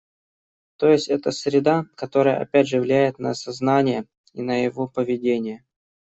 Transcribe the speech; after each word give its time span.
То 0.77 0.89
есть 0.89 1.09
это 1.09 1.29
среда, 1.29 1.85
которая 1.93 2.41
опять 2.41 2.67
же 2.67 2.81
влияет 2.81 3.19
на 3.19 3.35
сознание 3.35 4.07
и 4.33 4.41
на 4.41 4.55
его 4.63 4.87
поведение 4.87 5.63